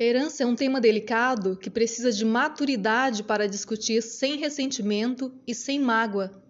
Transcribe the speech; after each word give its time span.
Herança 0.00 0.44
é 0.44 0.46
um 0.46 0.54
tema 0.54 0.80
delicado 0.80 1.56
que 1.56 1.68
precisa 1.68 2.12
de 2.12 2.24
maturidade 2.24 3.24
para 3.24 3.48
discutir 3.48 4.00
sem 4.00 4.36
ressentimento 4.36 5.34
e 5.44 5.52
sem 5.52 5.80
mágoa. 5.80 6.40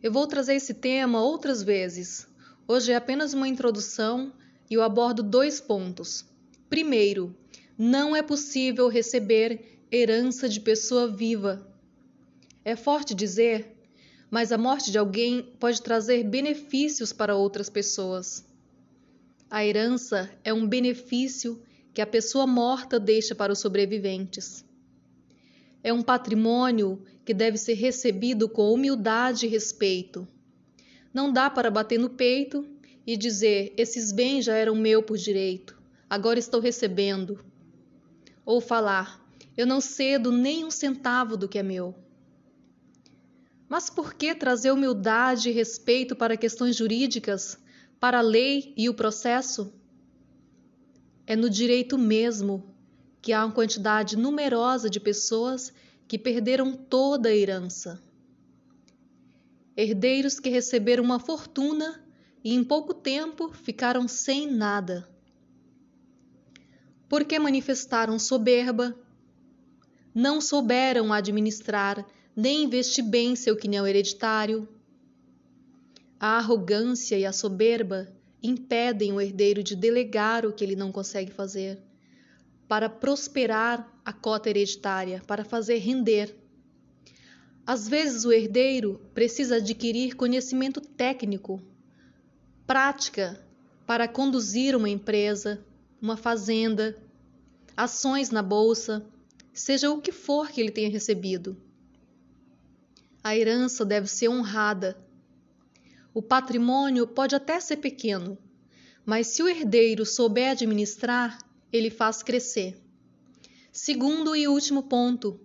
Eu 0.00 0.12
vou 0.12 0.24
trazer 0.24 0.54
esse 0.54 0.72
tema 0.72 1.20
outras 1.20 1.64
vezes. 1.64 2.28
Hoje 2.68 2.92
é 2.92 2.94
apenas 2.94 3.34
uma 3.34 3.48
introdução 3.48 4.32
e 4.70 4.74
eu 4.74 4.84
abordo 4.84 5.20
dois 5.20 5.60
pontos. 5.60 6.24
Primeiro, 6.70 7.34
não 7.76 8.14
é 8.14 8.22
possível 8.22 8.86
receber 8.86 9.82
herança 9.90 10.48
de 10.48 10.60
pessoa 10.60 11.08
viva. 11.08 11.66
É 12.64 12.76
forte 12.76 13.16
dizer, 13.16 13.76
mas 14.30 14.52
a 14.52 14.58
morte 14.58 14.92
de 14.92 14.98
alguém 14.98 15.42
pode 15.58 15.82
trazer 15.82 16.22
benefícios 16.22 17.12
para 17.12 17.34
outras 17.34 17.68
pessoas. 17.68 18.46
A 19.50 19.64
herança 19.64 20.30
é 20.44 20.54
um 20.54 20.68
benefício 20.68 21.60
que 21.98 22.02
a 22.02 22.06
pessoa 22.06 22.46
morta 22.46 23.00
deixa 23.00 23.34
para 23.34 23.52
os 23.52 23.58
sobreviventes. 23.58 24.64
É 25.82 25.92
um 25.92 26.00
patrimônio 26.00 27.02
que 27.24 27.34
deve 27.34 27.58
ser 27.58 27.74
recebido 27.74 28.48
com 28.48 28.72
humildade 28.72 29.46
e 29.46 29.48
respeito. 29.48 30.24
Não 31.12 31.32
dá 31.32 31.50
para 31.50 31.72
bater 31.72 31.98
no 31.98 32.08
peito 32.08 32.64
e 33.04 33.16
dizer: 33.16 33.74
esses 33.76 34.12
bens 34.12 34.44
já 34.44 34.54
eram 34.54 34.76
meu 34.76 35.02
por 35.02 35.18
direito, 35.18 35.76
agora 36.08 36.38
estou 36.38 36.60
recebendo. 36.60 37.44
Ou 38.46 38.60
falar: 38.60 39.20
eu 39.56 39.66
não 39.66 39.80
cedo 39.80 40.30
nem 40.30 40.64
um 40.64 40.70
centavo 40.70 41.36
do 41.36 41.48
que 41.48 41.58
é 41.58 41.64
meu. 41.64 41.96
Mas 43.68 43.90
por 43.90 44.14
que 44.14 44.36
trazer 44.36 44.70
humildade 44.70 45.48
e 45.50 45.52
respeito 45.52 46.14
para 46.14 46.36
questões 46.36 46.76
jurídicas, 46.76 47.58
para 47.98 48.18
a 48.18 48.22
lei 48.22 48.72
e 48.76 48.88
o 48.88 48.94
processo? 48.94 49.76
É 51.30 51.36
no 51.36 51.50
direito 51.50 51.98
mesmo 51.98 52.74
que 53.20 53.34
há 53.34 53.44
uma 53.44 53.52
quantidade 53.52 54.16
numerosa 54.16 54.88
de 54.88 54.98
pessoas 54.98 55.70
que 56.08 56.18
perderam 56.18 56.72
toda 56.72 57.28
a 57.28 57.36
herança. 57.36 58.02
Herdeiros 59.76 60.40
que 60.40 60.48
receberam 60.48 61.04
uma 61.04 61.20
fortuna 61.20 62.02
e 62.42 62.54
em 62.54 62.64
pouco 62.64 62.94
tempo 62.94 63.52
ficaram 63.52 64.08
sem 64.08 64.50
nada. 64.50 65.06
Porque 67.10 67.38
manifestaram 67.38 68.18
soberba, 68.18 68.98
não 70.14 70.40
souberam 70.40 71.12
administrar 71.12 72.06
nem 72.34 72.64
investir 72.64 73.04
bem 73.04 73.36
seu 73.36 73.54
quinhão 73.54 73.86
hereditário. 73.86 74.66
A 76.18 76.38
arrogância 76.38 77.18
e 77.18 77.26
a 77.26 77.34
soberba 77.34 78.16
impedem 78.42 79.12
o 79.12 79.20
herdeiro 79.20 79.62
de 79.62 79.74
delegar 79.74 80.46
o 80.46 80.52
que 80.52 80.64
ele 80.64 80.76
não 80.76 80.92
consegue 80.92 81.32
fazer, 81.32 81.78
para 82.66 82.88
prosperar 82.88 83.90
a 84.04 84.12
cota 84.12 84.50
hereditária, 84.50 85.22
para 85.26 85.44
fazer 85.44 85.78
render. 85.78 86.34
Às 87.66 87.88
vezes 87.88 88.24
o 88.24 88.32
herdeiro 88.32 89.00
precisa 89.12 89.56
adquirir 89.56 90.14
conhecimento 90.14 90.80
técnico, 90.80 91.60
prática 92.66 93.42
para 93.86 94.06
conduzir 94.06 94.76
uma 94.76 94.88
empresa, 94.88 95.64
uma 96.00 96.16
fazenda, 96.16 96.96
ações 97.76 98.30
na 98.30 98.42
bolsa, 98.42 99.04
seja 99.52 99.90
o 99.90 100.00
que 100.00 100.12
for 100.12 100.50
que 100.50 100.60
ele 100.60 100.70
tenha 100.70 100.90
recebido. 100.90 101.56
A 103.22 103.36
herança 103.36 103.84
deve 103.84 104.08
ser 104.08 104.28
honrada 104.28 104.96
o 106.18 106.22
patrimônio 106.22 107.06
pode 107.06 107.36
até 107.36 107.60
ser 107.60 107.76
pequeno, 107.76 108.36
mas 109.06 109.28
se 109.28 109.40
o 109.40 109.48
herdeiro 109.48 110.04
souber 110.04 110.50
administrar, 110.50 111.38
ele 111.72 111.90
faz 111.90 112.24
crescer. 112.24 112.76
Segundo 113.70 114.34
e 114.34 114.48
último 114.48 114.82
ponto, 114.82 115.40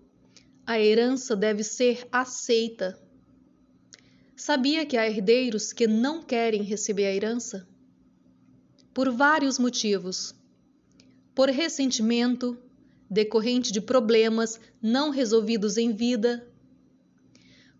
a 0.66 0.80
herança 0.80 1.36
deve 1.36 1.64
ser 1.64 2.08
aceita. 2.12 3.00
Sabia 4.36 4.84
que 4.84 4.98
há 4.98 5.08
herdeiros 5.08 5.72
que 5.72 5.86
não 5.86 6.24
querem 6.24 6.64
receber 6.64 7.06
a 7.06 7.14
herança? 7.14 7.68
Por 8.96 9.12
vários 9.12 9.60
motivos. 9.60 10.34
Por 11.36 11.50
ressentimento, 11.50 12.58
decorrente 13.08 13.72
de 13.72 13.80
problemas 13.80 14.60
não 14.82 15.12
resolvidos 15.12 15.78
em 15.78 15.92
vida, 15.92 16.52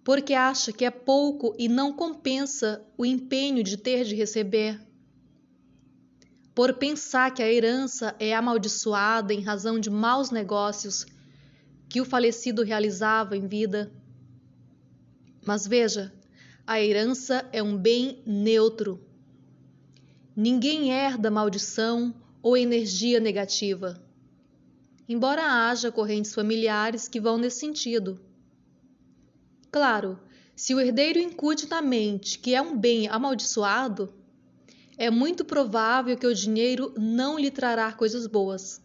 porque 0.04 0.34
acha 0.34 0.74
que 0.74 0.84
é 0.84 0.92
pouco 0.92 1.56
e 1.58 1.70
não 1.70 1.94
compensa 1.94 2.86
o 2.98 3.06
empenho 3.06 3.64
de 3.64 3.78
ter 3.78 4.04
de 4.04 4.16
receber. 4.16 4.80
Por 6.54 6.74
pensar 6.74 7.34
que 7.34 7.42
a 7.42 7.52
herança 7.52 8.16
é 8.20 8.36
amaldiçoada 8.36 9.34
em 9.34 9.42
razão 9.42 9.80
de 9.80 9.90
maus 9.90 10.30
negócios 10.30 11.06
que 11.88 12.02
o 12.02 12.06
falecido 12.06 12.64
realizava 12.64 13.38
em 13.38 13.48
vida. 13.48 13.92
Mas 15.46 15.66
veja, 15.66 16.14
a 16.68 16.80
herança 16.82 17.48
é 17.52 17.64
um 17.64 17.78
bem 17.78 18.22
neutro. 18.26 19.02
Ninguém 20.36 20.92
herda 20.92 21.32
maldição 21.32 22.14
ou 22.42 22.58
energia 22.58 23.20
negativa. 23.20 24.02
Embora 25.08 25.70
haja 25.70 25.92
correntes 25.92 26.34
familiares 26.34 27.08
que 27.08 27.20
vão 27.20 27.38
nesse 27.38 27.60
sentido 27.60 28.20
Claro, 29.74 30.20
se 30.56 30.76
o 30.76 30.80
herdeiro 30.80 31.18
incute 31.18 31.68
na 31.68 31.82
mente 31.82 32.38
que 32.38 32.54
é 32.54 32.62
um 32.62 32.78
bem 32.78 33.08
amaldiçoado, 33.08 34.14
é 35.00 35.10
muito 35.10 35.44
provável 35.44 36.16
que 36.16 36.28
o 36.28 36.36
dinheiro 36.36 36.94
não 36.96 37.40
lhe 37.40 37.50
trará 37.50 37.92
coisas 37.92 38.28
boas. 38.28 38.80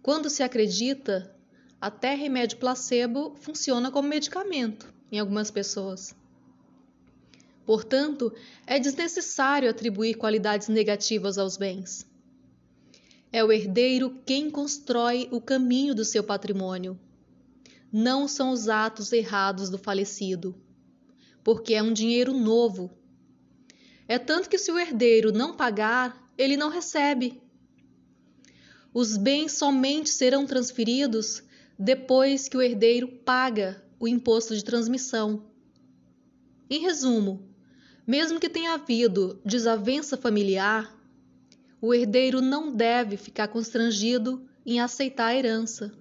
Quando 0.00 0.30
se 0.30 0.40
acredita, 0.40 1.34
até 1.80 2.14
remédio 2.14 2.58
placebo 2.58 3.34
funciona 3.40 3.90
como 3.90 4.08
medicamento 4.08 4.86
em 5.10 5.18
algumas 5.18 5.50
pessoas. 5.50 6.14
Portanto, 7.66 8.32
é 8.64 8.78
desnecessário 8.78 9.68
atribuir 9.68 10.14
qualidades 10.14 10.68
negativas 10.68 11.38
aos 11.38 11.56
bens. 11.56 12.06
É 13.32 13.42
o 13.42 13.50
herdeiro 13.50 14.16
quem 14.24 14.48
constrói 14.48 15.26
o 15.32 15.40
caminho 15.40 15.92
do 15.92 16.04
seu 16.04 16.22
patrimônio 16.22 16.96
não 17.92 18.26
são 18.26 18.50
os 18.50 18.68
atos 18.68 19.12
errados 19.12 19.68
do 19.68 19.76
falecido, 19.76 20.54
porque 21.44 21.74
é 21.74 21.82
um 21.82 21.92
dinheiro 21.92 22.32
novo. 22.32 22.90
É 24.08 24.18
tanto 24.18 24.48
que 24.48 24.56
se 24.56 24.72
o 24.72 24.78
herdeiro 24.78 25.30
não 25.30 25.54
pagar, 25.54 26.32
ele 26.38 26.56
não 26.56 26.70
recebe. 26.70 27.42
Os 28.94 29.16
bens 29.16 29.52
somente 29.52 30.08
serão 30.08 30.46
transferidos 30.46 31.42
depois 31.78 32.48
que 32.48 32.56
o 32.56 32.62
herdeiro 32.62 33.08
paga 33.08 33.82
o 34.00 34.08
imposto 34.08 34.56
de 34.56 34.64
transmissão. 34.64 35.44
Em 36.68 36.80
resumo, 36.80 37.48
mesmo 38.06 38.40
que 38.40 38.48
tenha 38.48 38.72
havido 38.72 39.40
desavença 39.44 40.16
familiar, 40.16 40.96
o 41.80 41.92
herdeiro 41.92 42.40
não 42.40 42.74
deve 42.74 43.16
ficar 43.16 43.48
constrangido 43.48 44.46
em 44.64 44.80
aceitar 44.80 45.26
a 45.26 45.34
herança. 45.34 45.92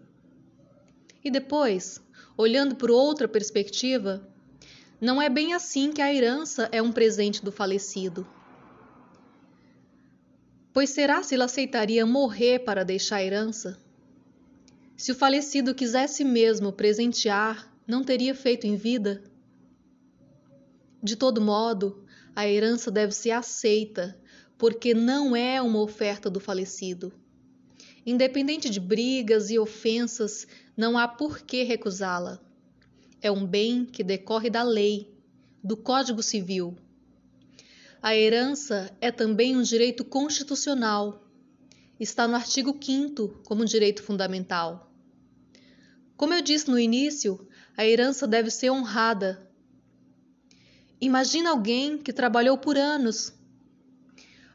E 1.24 1.30
depois, 1.30 2.02
olhando 2.36 2.76
por 2.76 2.90
outra 2.90 3.28
perspectiva, 3.28 4.28
não 5.00 5.22
é 5.22 5.30
bem 5.30 5.54
assim 5.54 5.92
que 5.92 6.02
a 6.02 6.14
herança 6.14 6.70
é 6.72 6.82
um 6.82 6.92
presente 6.92 7.44
do 7.44 7.52
falecido. 7.52 8.28
Pois 10.74 10.90
será 10.90 11.22
se 11.22 11.36
ele 11.36 11.44
aceitaria 11.44 12.06
morrer 12.06 12.60
para 12.60 12.86
deixar 12.86 13.18
a 13.18 13.24
herança? 13.24 13.78
Se 14.96 15.12
o 15.12 15.16
falecido 15.16 15.76
quisesse 15.76 16.24
mesmo 16.24 16.72
presentear, 16.72 17.72
não 17.88 18.04
teria 18.04 18.34
feito 18.34 18.66
em 18.68 18.76
vida? 18.76 19.24
De 21.04 21.16
todo 21.16 21.42
modo, 21.42 22.06
a 22.36 22.48
herança 22.48 22.92
deve 22.92 23.12
ser 23.12 23.32
aceita, 23.32 24.18
porque 24.58 24.94
não 24.94 25.36
é 25.36 25.62
uma 25.62 25.82
oferta 25.82 26.30
do 26.30 26.40
falecido. 26.40 27.12
Independente 28.06 28.70
de 28.70 28.80
brigas 28.80 29.50
e 29.52 29.60
ofensas, 29.60 30.48
não 30.76 30.98
há 30.98 31.08
por 31.08 31.42
que 31.42 31.64
recusá-la. 31.64 32.40
É 33.22 33.32
um 33.32 33.46
bem 33.46 33.86
que 33.86 34.04
decorre 34.04 34.50
da 34.50 34.64
lei, 34.64 35.14
do 35.64 35.78
Código 35.78 36.24
Civil. 36.24 36.76
A 38.02 38.16
herança 38.16 38.92
é 39.00 39.12
também 39.12 39.56
um 39.56 39.62
direito 39.62 40.04
constitucional. 40.04 41.24
Está 42.00 42.28
no 42.28 42.34
artigo 42.36 42.76
5 42.82 43.42
como 43.46 43.64
direito 43.64 44.02
fundamental. 44.02 44.92
Como 46.18 46.34
eu 46.34 46.42
disse 46.42 46.70
no 46.70 46.80
início, 46.80 47.48
a 47.78 47.86
herança 47.86 48.28
deve 48.28 48.50
ser 48.50 48.72
honrada. 48.72 49.48
Imagina 51.00 51.52
alguém 51.52 52.00
que 52.00 52.12
trabalhou 52.12 52.58
por 52.58 52.76
anos, 52.76 53.34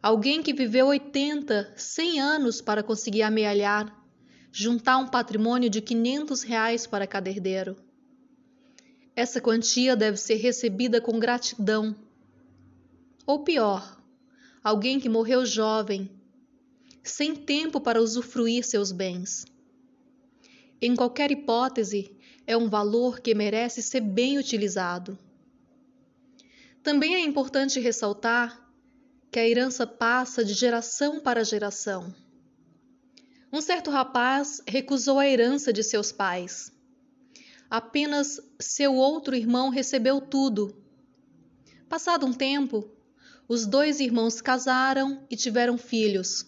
alguém 0.06 0.40
que 0.40 0.52
viveu 0.52 0.86
80, 0.86 1.72
100 1.76 2.20
anos 2.20 2.60
para 2.60 2.80
conseguir 2.80 3.22
amealhar, 3.22 3.92
juntar 4.52 4.98
um 4.98 5.08
patrimônio 5.08 5.68
de 5.68 5.80
500 5.80 6.42
reais 6.44 6.86
para 6.86 7.08
cada 7.08 7.28
herdeiro. 7.28 7.76
Essa 9.16 9.40
quantia 9.40 9.96
deve 9.96 10.16
ser 10.16 10.36
recebida 10.36 11.00
com 11.00 11.18
gratidão. 11.18 11.92
Ou 13.26 13.42
pior, 13.42 14.00
alguém 14.62 15.00
que 15.00 15.08
morreu 15.08 15.44
jovem, 15.44 16.08
sem 17.02 17.34
tempo 17.34 17.80
para 17.80 18.00
usufruir 18.00 18.64
seus 18.64 18.92
bens. 18.92 19.44
Em 20.80 20.94
qualquer 20.94 21.32
hipótese, 21.32 22.16
é 22.46 22.56
um 22.56 22.68
valor 22.68 23.18
que 23.18 23.34
merece 23.34 23.82
ser 23.82 24.02
bem 24.02 24.38
utilizado. 24.38 25.18
Também 26.80 27.16
é 27.16 27.20
importante 27.20 27.80
ressaltar 27.80 28.65
que 29.36 29.40
a 29.40 29.46
herança 29.46 29.86
passa 29.86 30.42
de 30.42 30.54
geração 30.54 31.20
para 31.20 31.44
geração. 31.44 32.10
Um 33.52 33.60
certo 33.60 33.90
rapaz 33.90 34.62
recusou 34.66 35.18
a 35.18 35.28
herança 35.28 35.74
de 35.74 35.82
seus 35.82 36.10
pais. 36.10 36.72
Apenas 37.68 38.40
seu 38.58 38.94
outro 38.94 39.36
irmão 39.36 39.68
recebeu 39.68 40.22
tudo. 40.22 40.74
Passado 41.86 42.24
um 42.24 42.32
tempo, 42.32 42.90
os 43.46 43.66
dois 43.66 44.00
irmãos 44.00 44.40
casaram 44.40 45.22
e 45.28 45.36
tiveram 45.36 45.76
filhos. 45.76 46.46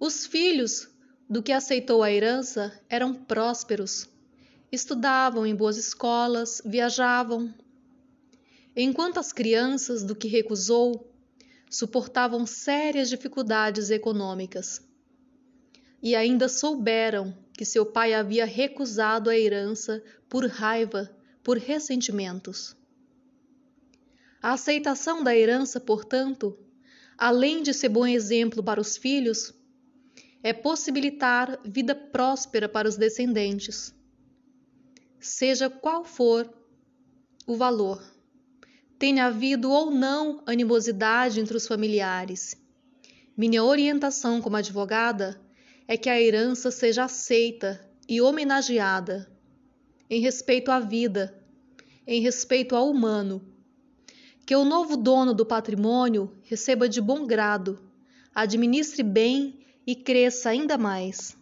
Os 0.00 0.24
filhos 0.24 0.88
do 1.28 1.42
que 1.42 1.52
aceitou 1.52 2.02
a 2.02 2.10
herança 2.10 2.72
eram 2.88 3.12
prósperos, 3.12 4.08
estudavam 4.72 5.46
em 5.46 5.54
boas 5.54 5.76
escolas, 5.76 6.62
viajavam. 6.64 7.54
Enquanto 8.74 9.20
as 9.20 9.30
crianças 9.30 10.02
do 10.02 10.16
que 10.16 10.26
recusou 10.26 11.12
suportavam 11.68 12.46
sérias 12.46 13.08
dificuldades 13.08 13.90
econômicas. 13.90 14.80
E 16.02 16.14
ainda 16.14 16.48
souberam 16.48 17.36
que 17.52 17.64
seu 17.64 17.84
pai 17.86 18.14
havia 18.14 18.44
recusado 18.44 19.30
a 19.30 19.36
herança 19.36 20.02
por 20.28 20.46
raiva, 20.46 21.10
por 21.42 21.58
ressentimentos. 21.58 22.76
A 24.42 24.52
aceitação 24.52 25.24
da 25.24 25.34
herança, 25.34 25.80
portanto, 25.80 26.56
além 27.18 27.62
de 27.62 27.72
ser 27.72 27.88
bom 27.88 28.06
exemplo 28.06 28.62
para 28.62 28.80
os 28.80 28.96
filhos, 28.96 29.54
é 30.42 30.52
possibilitar 30.52 31.58
vida 31.64 31.94
próspera 31.94 32.68
para 32.68 32.88
os 32.88 32.96
descendentes, 32.96 33.92
seja 35.18 35.68
qual 35.68 36.04
for 36.04 36.48
o 37.46 37.56
valor. 37.56 38.15
Tenha 38.98 39.26
havido 39.26 39.70
ou 39.70 39.90
não 39.90 40.42
animosidade 40.46 41.40
entre 41.40 41.56
os 41.56 41.66
familiares. 41.66 42.56
Minha 43.36 43.62
orientação 43.62 44.40
como 44.40 44.56
advogada 44.56 45.40
é 45.86 45.96
que 45.96 46.08
a 46.08 46.20
herança 46.20 46.70
seja 46.70 47.04
aceita 47.04 47.80
e 48.08 48.20
homenageada 48.20 49.30
em 50.08 50.20
respeito 50.20 50.70
à 50.70 50.80
vida, 50.80 51.36
em 52.06 52.20
respeito 52.20 52.74
ao 52.74 52.90
humano 52.90 53.42
que 54.46 54.54
o 54.54 54.64
novo 54.64 54.96
dono 54.96 55.34
do 55.34 55.44
patrimônio 55.44 56.32
receba 56.44 56.88
de 56.88 57.00
bom 57.00 57.26
grado, 57.26 57.80
administre 58.32 59.02
bem 59.02 59.58
e 59.84 59.96
cresça 59.96 60.50
ainda 60.50 60.78
mais. 60.78 61.36